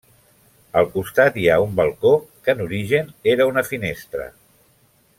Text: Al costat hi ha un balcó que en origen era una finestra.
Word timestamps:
Al 0.79 0.87
costat 0.95 1.37
hi 1.41 1.45
ha 1.51 1.59
un 1.65 1.75
balcó 1.81 2.13
que 2.47 2.57
en 2.57 2.65
origen 2.65 3.15
era 3.35 3.47
una 3.55 3.67
finestra. 3.71 4.31